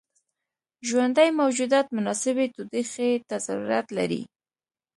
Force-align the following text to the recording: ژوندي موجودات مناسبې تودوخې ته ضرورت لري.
ژوندي 0.87 1.29
موجودات 1.41 1.87
مناسبې 1.97 2.45
تودوخې 2.53 3.11
ته 3.27 3.35
ضرورت 3.47 3.87
لري. 3.97 4.21